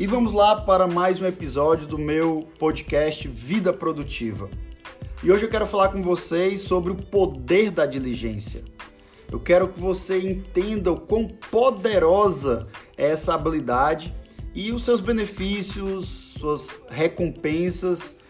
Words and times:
E 0.00 0.06
vamos 0.06 0.32
lá 0.32 0.54
para 0.54 0.86
mais 0.86 1.20
um 1.20 1.26
episódio 1.26 1.84
do 1.84 1.98
meu 1.98 2.46
podcast 2.56 3.26
Vida 3.26 3.72
Produtiva. 3.72 4.48
E 5.24 5.32
hoje 5.32 5.44
eu 5.44 5.50
quero 5.50 5.66
falar 5.66 5.88
com 5.88 6.00
vocês 6.04 6.60
sobre 6.60 6.92
o 6.92 6.94
poder 6.94 7.72
da 7.72 7.84
diligência. 7.84 8.62
Eu 9.28 9.40
quero 9.40 9.66
que 9.66 9.80
você 9.80 10.20
entenda 10.20 10.92
o 10.92 11.00
quão 11.00 11.26
poderosa 11.26 12.68
é 12.96 13.08
essa 13.08 13.34
habilidade 13.34 14.14
e 14.54 14.70
os 14.70 14.84
seus 14.84 15.00
benefícios, 15.00 16.32
suas 16.38 16.68
recompensas, 16.88 18.20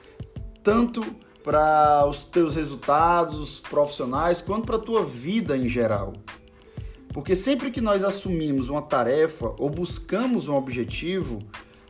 tanto 0.62 1.04
para 1.44 2.06
os 2.08 2.24
teus 2.24 2.54
resultados 2.54 3.60
profissionais 3.60 4.40
quanto 4.40 4.64
para 4.64 4.76
a 4.76 4.80
tua 4.80 5.04
vida 5.04 5.54
em 5.54 5.68
geral. 5.68 6.14
Porque 7.12 7.34
sempre 7.34 7.70
que 7.70 7.80
nós 7.80 8.04
assumimos 8.04 8.68
uma 8.68 8.80
tarefa 8.80 9.54
ou 9.58 9.68
buscamos 9.68 10.46
um 10.46 10.54
objetivo, 10.54 11.40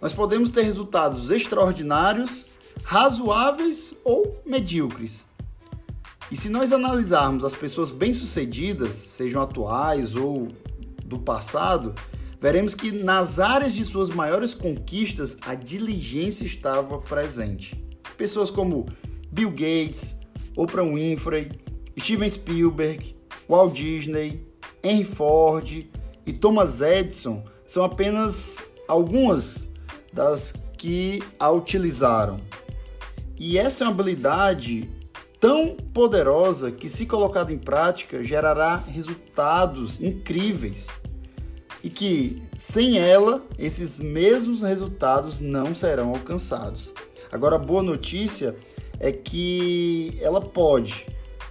nós 0.01 0.13
podemos 0.13 0.51
ter 0.51 0.63
resultados 0.63 1.31
extraordinários, 1.31 2.47
razoáveis 2.85 3.95
ou 4.05 4.41
medíocres. 4.47 5.25
E 6.31 6.37
se 6.37 6.49
nós 6.49 6.73
analisarmos 6.73 7.43
as 7.43 7.57
pessoas 7.57 7.91
bem-sucedidas, 7.91 8.95
sejam 8.95 9.41
atuais 9.41 10.15
ou 10.15 10.49
do 11.05 11.19
passado, 11.19 11.95
veremos 12.41 12.75
que 12.75 12.93
nas 12.93 13.39
áreas 13.39 13.73
de 13.73 13.85
suas 13.85 14.11
maiores 14.11 14.53
conquistas 14.53 15.37
a 15.41 15.55
diligência 15.55 16.45
estava 16.45 16.99
presente. 16.99 17.83
Pessoas 18.17 18.51
como 18.51 18.87
Bill 19.33 19.51
Gates, 19.51 20.19
Oprah 20.55 20.83
Winfrey, 20.83 21.51
Steven 21.99 22.29
Spielberg, 22.29 23.17
Walt 23.49 23.75
Disney, 23.75 24.47
Henry 24.83 25.05
Ford 25.05 25.87
e 26.27 26.33
Thomas 26.33 26.81
Edison 26.81 27.45
são 27.67 27.85
apenas 27.85 28.59
algumas 28.87 29.68
das 30.13 30.53
que 30.79 31.23
a 31.39 31.51
utilizaram. 31.51 32.39
E 33.37 33.59
essa 33.59 33.85
é 33.85 33.87
uma 33.87 33.93
habilidade 33.93 34.91
tão 35.41 35.77
poderosa 35.77 36.71
que, 36.71 36.89
se 36.89 37.07
colocada 37.07 37.53
em 37.53 37.59
prática, 37.59 38.23
gerará 38.25 38.77
resultados 38.77 40.01
incríveis 40.01 41.01
e 41.83 41.89
que, 41.89 42.43
sem 42.57 42.99
ela, 42.99 43.45
esses 43.59 44.01
mesmos 44.01 44.63
resultados 44.63 45.39
não 45.39 45.75
serão 45.75 46.11
alcançados. 46.11 46.93
Agora, 47.31 47.57
a 47.57 47.59
boa 47.59 47.83
notícia 47.83 48.57
é 48.99 49.13
que 49.13 50.19
ela 50.21 50.41
pode 50.41 51.07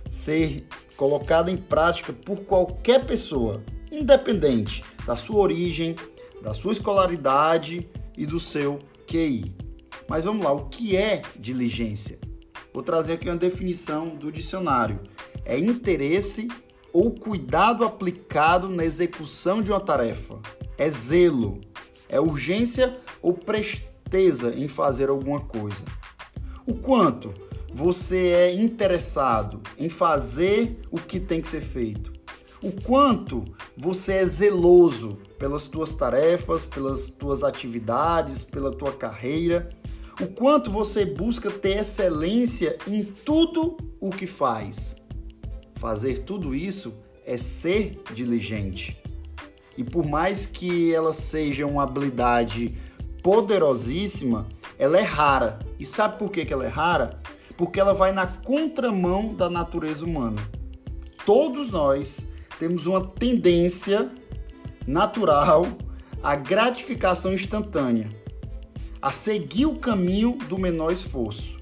ser 0.09 0.67
colocada 0.97 1.49
em 1.49 1.58
prática 1.58 2.11
por 2.11 2.39
qualquer 2.42 3.05
pessoa, 3.05 3.64
independente 3.92 4.83
da 5.05 5.16
sua 5.16 5.38
origem, 5.38 5.95
da 6.42 6.53
sua 6.53 6.73
escolaridade 6.73 7.88
e 8.18 8.26
do 8.26 8.40
seu 8.40 8.80
QI. 9.06 9.56
Mas 10.10 10.26
vamos 10.26 10.44
lá, 10.44 10.52
o 10.52 10.68
que 10.68 10.98
é 10.98 11.22
diligência? 11.38 12.20
Vou 12.73 12.84
trazer 12.84 13.14
aqui 13.14 13.30
uma 13.30 13.38
definição 13.38 14.10
do 14.10 14.32
dicionário. 14.32 15.00
É 15.46 15.58
interesse 15.58 16.48
ou 16.92 17.12
cuidado 17.12 17.86
aplicado 17.86 18.70
na 18.70 18.84
execução 18.84 19.62
de 19.62 19.72
uma 19.72 19.80
tarefa. 19.80 20.40
É 20.78 20.90
zelo, 20.90 21.62
é 22.10 22.20
urgência 22.20 22.98
ou 23.22 23.34
presteza 23.34 24.54
em 24.56 24.68
fazer 24.68 25.10
alguma 25.10 25.42
coisa. 25.42 25.84
O 26.66 26.76
quanto 26.76 27.34
você 27.73 28.30
é 28.30 28.54
interessado 28.54 29.62
em 29.78 29.90
fazer 29.90 30.80
o 30.90 30.98
que 30.98 31.20
tem 31.20 31.42
que 31.42 31.48
ser 31.48 31.62
feito. 31.62 32.17
O 32.61 32.72
quanto 32.72 33.45
você 33.77 34.13
é 34.13 34.25
zeloso 34.25 35.17
pelas 35.38 35.67
tuas 35.67 35.94
tarefas, 35.94 36.66
pelas 36.66 37.08
tuas 37.08 37.44
atividades, 37.44 38.44
pela 38.44 38.72
tua 38.72 38.91
carreira. 38.91 39.69
O 40.19 40.27
quanto 40.27 40.72
você 40.72 41.05
busca 41.05 41.52
ter 41.52 41.77
excelência 41.77 42.77
em 42.87 43.04
tudo 43.04 43.77
o 43.99 44.09
que 44.09 44.26
faz. 44.26 44.95
Fazer 45.76 46.20
tudo 46.20 46.55
isso 46.55 46.93
é 47.26 47.37
ser 47.37 48.02
diligente. 48.14 48.98
E 49.77 49.83
por 49.83 50.05
mais 50.05 50.45
que 50.48 50.93
ela 50.93 51.14
seja 51.14 51.67
uma 51.67 51.83
habilidade 51.83 52.76
poderosíssima, 53.21 54.48
ela 54.80 54.98
é 54.98 55.03
rara. 55.03 55.59
E 55.80 55.86
sabe 55.86 56.17
por 56.17 56.32
que 56.32 56.52
ela 56.52 56.65
é 56.65 56.70
rara? 56.70 57.21
porque 57.58 57.80
ela 57.80 57.93
vai 57.93 58.14
na 58.14 58.27
contramão 58.27 59.33
da 59.33 59.49
natureza 59.49 60.05
humana. 60.05 60.48
Todos 61.26 61.70
nós 61.71 62.26
temos 62.60 62.86
uma 62.86 63.06
tendência 63.06 64.10
natural 64.86 65.66
à 66.23 66.36
gratificação 66.36 67.34
instantânea, 67.34 68.10
a 69.02 69.12
seguir 69.12 69.66
o 69.66 69.76
caminho 69.76 70.38
do 70.50 70.58
menor 70.58 70.92
esforço. 70.92 71.58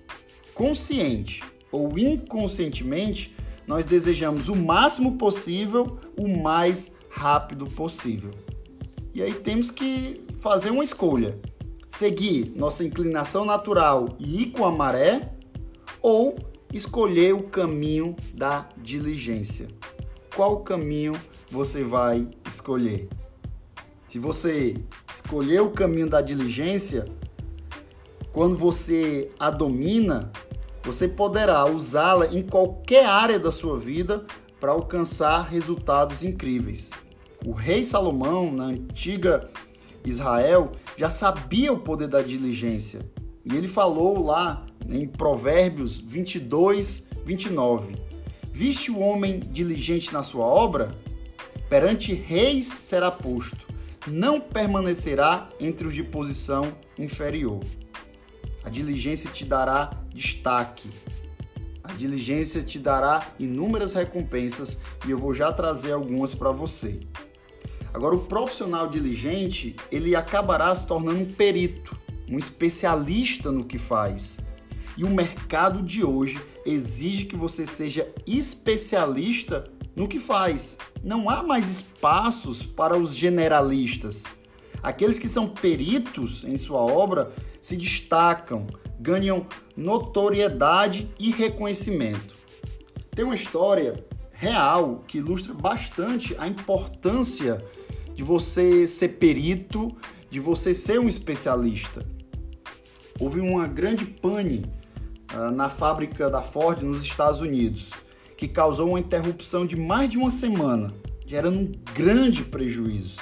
Consciente 0.54 1.44
ou 1.72 1.98
inconscientemente, 2.00 3.36
nós 3.68 3.84
desejamos 3.84 4.48
o 4.48 4.56
máximo 4.56 5.18
possível, 5.18 6.00
o 6.18 6.28
mais 6.28 6.92
rápido 7.10 7.66
possível. 7.66 8.32
E 9.14 9.22
aí 9.22 9.34
temos 9.34 9.72
que 9.72 10.22
fazer 10.40 10.70
uma 10.70 10.84
escolha: 10.84 11.40
seguir 11.90 12.54
nossa 12.56 12.84
inclinação 12.84 13.44
natural 13.44 14.16
e 14.20 14.44
ir 14.44 14.46
com 14.52 14.66
a 14.66 14.72
maré 14.72 15.34
ou 16.02 16.38
escolher 16.72 17.34
o 17.34 17.44
caminho 17.44 18.16
da 18.34 18.70
diligência. 18.78 19.68
Qual 20.36 20.60
caminho 20.60 21.14
você 21.50 21.82
vai 21.82 22.28
escolher? 22.46 23.08
Se 24.06 24.20
você 24.20 24.76
escolher 25.10 25.62
o 25.62 25.72
caminho 25.72 26.10
da 26.10 26.20
diligência, 26.20 27.06
quando 28.34 28.58
você 28.58 29.32
a 29.40 29.50
domina, 29.50 30.30
você 30.84 31.08
poderá 31.08 31.66
usá-la 31.66 32.26
em 32.28 32.44
qualquer 32.44 33.06
área 33.06 33.40
da 33.40 33.50
sua 33.50 33.80
vida 33.80 34.26
para 34.60 34.74
alcançar 34.74 35.44
resultados 35.44 36.22
incríveis. 36.22 36.92
O 37.46 37.54
rei 37.54 37.82
Salomão, 37.82 38.52
na 38.52 38.66
antiga 38.66 39.50
Israel, 40.04 40.74
já 40.98 41.10
sabia 41.10 41.72
o 41.72 41.80
poder 41.80 42.10
da 42.10 42.22
diligência. 42.22 43.10
E 43.46 43.56
ele 43.56 43.70
falou 43.70 44.22
lá 44.22 44.66
em 44.86 45.08
Provérbios 45.08 45.98
22, 45.98 47.08
29. 47.24 48.15
Viste 48.56 48.90
o 48.90 49.00
homem 49.00 49.38
diligente 49.38 50.14
na 50.14 50.24
sua 50.24 50.46
obra? 50.46 50.98
Perante 51.70 52.14
reis 52.14 52.68
será 52.68 53.12
posto, 53.12 53.68
não 54.08 54.40
permanecerá 54.40 55.50
entre 55.60 55.86
os 55.86 55.94
de 55.94 56.02
posição 56.02 56.74
inferior. 56.98 57.60
A 58.64 58.70
diligência 58.70 59.30
te 59.30 59.44
dará 59.44 60.00
destaque. 60.08 60.90
A 61.84 61.92
diligência 61.92 62.64
te 62.64 62.80
dará 62.80 63.28
inúmeras 63.38 63.92
recompensas 63.92 64.80
e 65.06 65.12
eu 65.12 65.18
vou 65.18 65.34
já 65.34 65.52
trazer 65.52 65.92
algumas 65.92 66.34
para 66.34 66.52
você. 66.52 67.02
Agora, 67.94 68.16
o 68.16 68.24
profissional 68.24 68.88
diligente, 68.88 69.76
ele 69.92 70.16
acabará 70.16 70.74
se 70.74 70.88
tornando 70.88 71.20
um 71.20 71.26
perito, 71.26 72.00
um 72.30 72.40
especialista 72.40 73.52
no 73.52 73.66
que 73.66 73.78
faz. 73.78 74.38
E 74.98 75.04
o 75.04 75.10
mercado 75.10 75.82
de 75.82 76.04
hoje 76.04 76.40
exige 76.66 77.26
que 77.26 77.36
você 77.36 77.66
seja 77.66 78.12
especialista 78.26 79.66
no 79.96 80.08
que 80.08 80.20
faz. 80.20 80.78
Não 81.04 81.30
há 81.30 81.44
mais 81.44 81.70
espaços 81.70 82.64
para 82.64 82.98
os 82.98 83.14
generalistas. 83.14 84.24
Aqueles 84.82 85.20
que 85.20 85.28
são 85.28 85.48
peritos 85.48 86.44
em 86.44 86.58
sua 86.58 86.80
obra 86.80 87.32
se 87.62 87.76
destacam, 87.76 88.68
ganham 89.00 89.48
notoriedade 89.76 91.10
e 91.20 91.32
reconhecimento. 91.32 92.36
Tem 93.12 93.26
uma 93.26 93.36
história 93.36 94.06
real 94.32 95.04
que 95.08 95.18
ilustra 95.18 95.54
bastante 95.54 96.36
a 96.38 96.48
importância 96.48 97.64
de 98.14 98.24
você 98.24 98.88
ser 98.88 99.10
perito, 99.10 99.96
de 100.30 100.40
você 100.40 100.74
ser 100.74 101.00
um 101.00 101.10
especialista. 101.10 102.06
Houve 103.20 103.40
uma 103.40 103.68
grande 103.68 104.06
pane 104.06 104.66
na 105.54 105.70
fábrica 105.70 106.30
da 106.30 106.42
Ford 106.42 106.82
nos 106.82 107.04
Estados 107.04 107.42
Unidos, 107.42 107.90
que 108.38 108.48
causou 108.48 108.90
uma 108.90 109.00
interrupção 109.00 109.66
de 109.66 109.76
mais 109.76 110.10
de 110.10 110.18
uma 110.18 110.30
semana, 110.30 110.94
gerando 111.26 111.60
um 111.60 111.72
grande 111.94 112.44
prejuízo. 112.44 113.18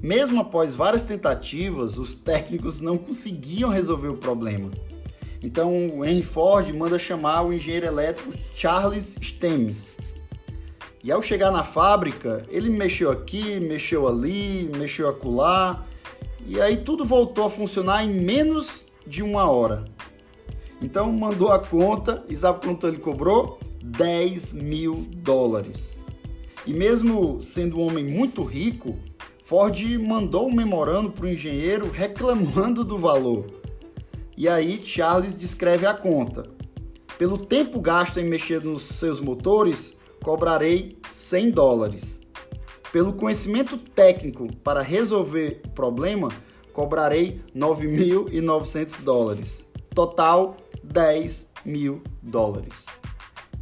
Mesmo 0.00 0.40
após 0.40 0.74
várias 0.74 1.02
tentativas, 1.02 1.96
os 1.96 2.14
técnicos 2.14 2.80
não 2.80 2.98
conseguiam 2.98 3.70
resolver 3.70 4.08
o 4.08 4.16
problema. 4.16 4.70
Então, 5.42 5.88
o 5.88 6.04
Henry 6.04 6.22
Ford 6.22 6.72
manda 6.74 6.98
chamar 6.98 7.42
o 7.42 7.52
engenheiro 7.52 7.86
elétrico 7.86 8.32
Charles 8.54 9.18
Stemmes. 9.20 9.94
E 11.02 11.12
ao 11.12 11.22
chegar 11.22 11.50
na 11.50 11.62
fábrica, 11.62 12.46
ele 12.48 12.70
mexeu 12.70 13.10
aqui, 13.10 13.60
mexeu 13.60 14.08
ali, 14.08 14.70
mexeu 14.74 15.08
acolá, 15.08 15.84
e 16.46 16.60
aí 16.60 16.78
tudo 16.78 17.04
voltou 17.04 17.44
a 17.44 17.50
funcionar 17.50 18.04
em 18.04 18.08
menos 18.08 18.84
de 19.06 19.22
uma 19.22 19.50
hora. 19.50 19.84
Então 20.80 21.12
mandou 21.12 21.52
a 21.52 21.58
conta 21.58 22.24
e 22.28 22.36
sabe 22.36 22.64
quanto 22.64 22.86
ele 22.86 22.98
cobrou? 22.98 23.58
10 23.82 24.52
mil 24.54 25.06
dólares. 25.16 25.98
E 26.66 26.72
mesmo 26.72 27.42
sendo 27.42 27.78
um 27.78 27.86
homem 27.86 28.04
muito 28.04 28.42
rico, 28.42 28.96
Ford 29.44 29.78
mandou 29.98 30.48
um 30.48 30.54
memorando 30.54 31.10
para 31.10 31.26
o 31.26 31.28
engenheiro 31.28 31.90
reclamando 31.90 32.82
do 32.82 32.96
valor. 32.96 33.46
E 34.36 34.48
aí 34.48 34.82
Charles 34.82 35.36
descreve 35.36 35.86
a 35.86 35.94
conta. 35.94 36.44
Pelo 37.18 37.38
tempo 37.38 37.78
gasto 37.80 38.18
em 38.18 38.24
mexer 38.24 38.64
nos 38.64 38.82
seus 38.82 39.20
motores, 39.20 39.96
cobrarei 40.22 40.96
100 41.12 41.50
dólares. 41.50 42.20
Pelo 42.90 43.12
conhecimento 43.12 43.76
técnico 43.76 44.48
para 44.56 44.80
resolver 44.80 45.60
o 45.66 45.68
problema, 45.68 46.30
cobrarei 46.72 47.40
9.900 47.54 49.02
dólares. 49.02 49.68
Total, 49.94 50.56
10 50.92 51.46
mil 51.64 52.02
dólares. 52.22 52.86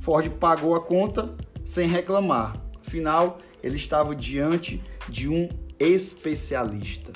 Ford 0.01 0.29
pagou 0.31 0.75
a 0.75 0.81
conta 0.81 1.35
sem 1.65 1.89
reclamar. 1.89 2.61
Afinal, 2.85 3.39
ele 3.63 3.77
estava 3.77 4.15
diante 4.15 4.83
de 5.09 5.29
um 5.29 5.49
especialista. 5.79 7.13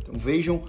Então 0.00 0.18
vejam 0.18 0.64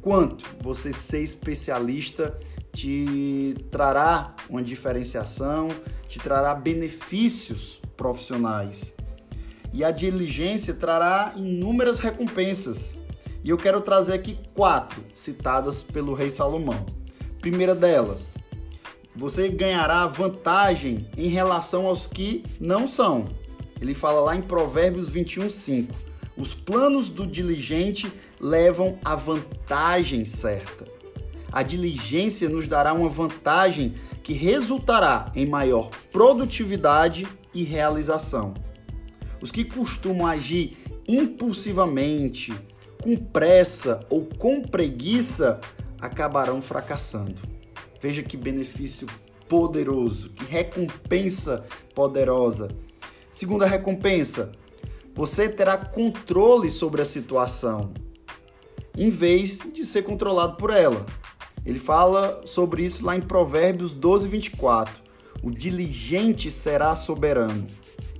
quanto 0.00 0.44
você 0.60 0.92
ser 0.92 1.22
especialista 1.22 2.38
te 2.72 3.56
trará 3.70 4.36
uma 4.48 4.62
diferenciação, 4.62 5.68
te 6.06 6.18
trará 6.18 6.54
benefícios 6.54 7.80
profissionais. 7.96 8.94
E 9.72 9.84
a 9.84 9.90
diligência 9.90 10.72
trará 10.72 11.32
inúmeras 11.36 11.98
recompensas. 11.98 12.96
E 13.42 13.50
eu 13.50 13.56
quero 13.56 13.80
trazer 13.80 14.12
aqui 14.14 14.38
quatro 14.54 15.02
citadas 15.14 15.82
pelo 15.82 16.14
rei 16.14 16.30
Salomão. 16.30 16.86
Primeira 17.40 17.74
delas, 17.74 18.36
você 19.14 19.48
ganhará 19.48 20.06
vantagem 20.06 21.06
em 21.16 21.28
relação 21.28 21.86
aos 21.86 22.06
que 22.06 22.44
não 22.60 22.86
são. 22.86 23.28
Ele 23.80 23.94
fala 23.94 24.20
lá 24.20 24.36
em 24.36 24.42
Provérbios 24.42 25.08
21:5. 25.08 25.92
Os 26.36 26.54
planos 26.54 27.08
do 27.08 27.26
diligente 27.26 28.12
levam 28.40 28.98
à 29.04 29.16
vantagem 29.16 30.24
certa. 30.24 30.86
A 31.50 31.62
diligência 31.62 32.48
nos 32.48 32.68
dará 32.68 32.92
uma 32.92 33.08
vantagem 33.08 33.94
que 34.22 34.32
resultará 34.32 35.32
em 35.34 35.46
maior 35.46 35.90
produtividade 36.12 37.26
e 37.54 37.64
realização. 37.64 38.54
Os 39.40 39.50
que 39.50 39.64
costumam 39.64 40.26
agir 40.26 40.76
impulsivamente, 41.08 42.52
com 43.02 43.16
pressa 43.16 44.00
ou 44.10 44.26
com 44.26 44.62
preguiça, 44.62 45.60
acabarão 46.00 46.60
fracassando. 46.62 47.40
Veja 48.00 48.22
que 48.22 48.36
benefício 48.36 49.06
poderoso, 49.48 50.30
que 50.30 50.44
recompensa 50.44 51.64
poderosa. 51.94 52.68
Segunda 53.32 53.66
recompensa, 53.66 54.52
você 55.14 55.48
terá 55.48 55.76
controle 55.76 56.70
sobre 56.70 57.02
a 57.02 57.04
situação, 57.04 57.92
em 58.96 59.10
vez 59.10 59.60
de 59.72 59.84
ser 59.84 60.02
controlado 60.02 60.56
por 60.56 60.70
ela. 60.70 61.04
Ele 61.64 61.78
fala 61.78 62.42
sobre 62.44 62.84
isso 62.84 63.04
lá 63.04 63.16
em 63.16 63.20
Provérbios 63.20 63.92
12, 63.92 64.28
24. 64.28 65.02
O 65.42 65.50
diligente 65.50 66.50
será 66.50 66.94
soberano, 66.96 67.66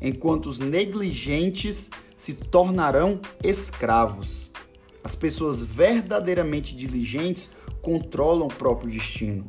enquanto 0.00 0.46
os 0.46 0.58
negligentes 0.58 1.90
se 2.16 2.34
tornarão 2.34 3.20
escravos. 3.42 4.50
As 5.02 5.14
pessoas 5.14 5.62
verdadeiramente 5.62 6.76
diligentes 6.76 7.50
controlam 7.88 8.48
o 8.48 8.54
próprio 8.54 8.90
destino. 8.90 9.46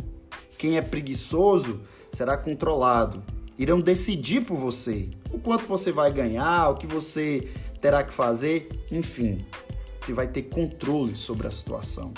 Quem 0.57 0.77
é 0.77 0.81
preguiçoso 0.81 1.81
será 2.09 2.37
controlado. 2.37 3.21
Irão 3.57 3.81
decidir 3.81 4.45
por 4.45 4.55
você 4.55 5.09
o 5.29 5.37
quanto 5.37 5.65
você 5.65 5.91
vai 5.91 6.09
ganhar, 6.13 6.69
o 6.69 6.75
que 6.75 6.87
você 6.87 7.51
terá 7.81 8.01
que 8.01 8.13
fazer, 8.13 8.69
enfim. 8.89 9.45
Você 9.99 10.13
vai 10.13 10.25
ter 10.25 10.43
controle 10.43 11.17
sobre 11.17 11.47
a 11.47 11.51
situação. 11.51 12.13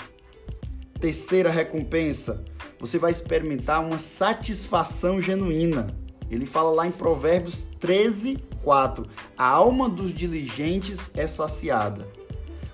Terceira 1.00 1.50
recompensa, 1.50 2.44
você 2.78 3.00
vai 3.00 3.10
experimentar 3.10 3.84
uma 3.84 3.98
satisfação 3.98 5.20
genuína. 5.20 5.92
Ele 6.30 6.46
fala 6.46 6.70
lá 6.70 6.86
em 6.86 6.92
Provérbios 6.92 7.62
13, 7.80 8.38
4. 8.62 9.08
A 9.36 9.48
alma 9.48 9.88
dos 9.88 10.14
diligentes 10.14 11.10
é 11.14 11.26
saciada. 11.26 12.06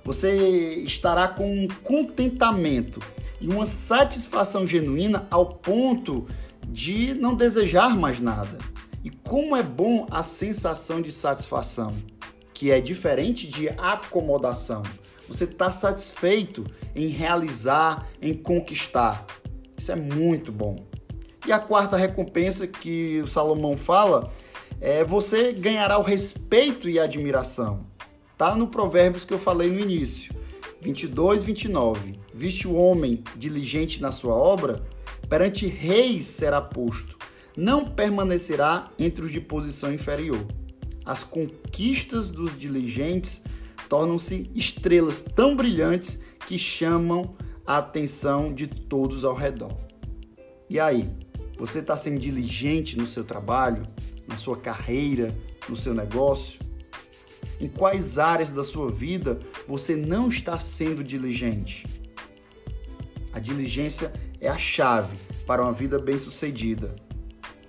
Você 0.08 0.76
estará 0.86 1.28
com 1.28 1.44
um 1.46 1.68
contentamento 1.68 2.98
e 3.38 3.46
uma 3.46 3.66
satisfação 3.66 4.66
genuína 4.66 5.28
ao 5.30 5.44
ponto 5.44 6.26
de 6.66 7.12
não 7.12 7.34
desejar 7.34 7.94
mais 7.94 8.18
nada. 8.18 8.56
E 9.04 9.10
como 9.10 9.54
é 9.54 9.62
bom 9.62 10.06
a 10.10 10.22
sensação 10.22 11.02
de 11.02 11.12
satisfação, 11.12 11.92
que 12.54 12.70
é 12.70 12.80
diferente 12.80 13.46
de 13.46 13.68
acomodação. 13.68 14.82
Você 15.28 15.44
está 15.44 15.70
satisfeito 15.70 16.64
em 16.96 17.08
realizar, 17.08 18.08
em 18.22 18.32
conquistar. 18.32 19.26
Isso 19.76 19.92
é 19.92 19.96
muito 19.96 20.50
bom. 20.50 20.86
E 21.46 21.52
a 21.52 21.58
quarta 21.58 21.98
recompensa 21.98 22.66
que 22.66 23.20
o 23.22 23.26
Salomão 23.26 23.76
fala 23.76 24.32
é 24.80 25.04
você 25.04 25.52
ganhará 25.52 25.98
o 25.98 26.02
respeito 26.02 26.88
e 26.88 26.98
admiração. 26.98 27.87
Tá 28.38 28.54
no 28.54 28.68
Provérbios 28.68 29.24
que 29.24 29.34
eu 29.34 29.38
falei 29.38 29.68
no 29.68 29.80
início. 29.80 30.32
22, 30.80 31.42
29. 31.42 32.20
Viste 32.32 32.68
o 32.68 32.74
homem 32.74 33.24
diligente 33.34 34.00
na 34.00 34.12
sua 34.12 34.32
obra, 34.32 34.80
perante 35.28 35.66
reis 35.66 36.26
será 36.26 36.62
posto, 36.62 37.18
não 37.56 37.84
permanecerá 37.84 38.92
entre 38.96 39.24
os 39.24 39.32
de 39.32 39.40
posição 39.40 39.92
inferior. 39.92 40.46
As 41.04 41.24
conquistas 41.24 42.30
dos 42.30 42.56
diligentes 42.56 43.42
tornam-se 43.88 44.48
estrelas 44.54 45.20
tão 45.20 45.56
brilhantes 45.56 46.22
que 46.46 46.56
chamam 46.56 47.34
a 47.66 47.78
atenção 47.78 48.54
de 48.54 48.68
todos 48.68 49.24
ao 49.24 49.34
redor. 49.34 49.76
E 50.70 50.78
aí, 50.78 51.10
você 51.58 51.80
está 51.80 51.96
sendo 51.96 52.20
diligente 52.20 52.96
no 52.96 53.06
seu 53.06 53.24
trabalho, 53.24 53.84
na 54.28 54.36
sua 54.36 54.56
carreira, 54.56 55.36
no 55.68 55.74
seu 55.74 55.92
negócio? 55.92 56.67
Em 57.60 57.68
quais 57.68 58.18
áreas 58.18 58.52
da 58.52 58.62
sua 58.62 58.90
vida 58.90 59.40
você 59.66 59.96
não 59.96 60.28
está 60.28 60.58
sendo 60.58 61.02
diligente? 61.02 61.86
A 63.32 63.40
diligência 63.40 64.12
é 64.40 64.48
a 64.48 64.56
chave 64.56 65.16
para 65.46 65.62
uma 65.62 65.72
vida 65.72 65.98
bem-sucedida. 65.98 66.94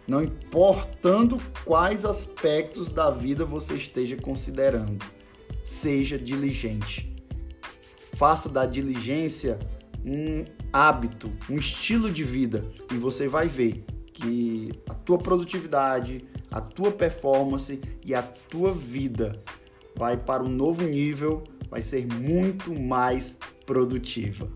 Não 0.08 0.24
importando 0.24 1.40
quais 1.66 2.06
aspectos 2.06 2.90
da 2.90 3.10
vida 3.10 3.46
você 3.46 3.76
esteja 3.76 4.16
considerando, 4.16 5.04
seja 5.64 6.18
diligente. 6.18 7.16
Faça 8.14 8.50
da 8.50 8.66
diligência 8.66 9.60
um 10.06 10.46
hábito, 10.72 11.32
um 11.50 11.58
estilo 11.58 12.12
de 12.12 12.24
vida 12.24 12.66
e 12.92 12.96
você 12.96 13.28
vai 13.28 13.48
ver 13.48 13.86
que 14.14 14.72
a 14.88 14.94
tua 14.94 15.18
produtividade, 15.18 16.28
a 16.52 16.60
tua 16.60 16.92
performance 16.92 17.80
e 18.06 18.14
a 18.14 18.22
tua 18.22 18.74
vida 18.74 19.42
vai 20.00 20.16
para 20.16 20.42
um 20.42 20.48
novo 20.48 20.82
nível, 20.82 21.44
vai 21.70 21.82
ser 21.82 22.08
muito 22.08 22.74
mais 22.74 23.38
produtiva. 23.66 24.50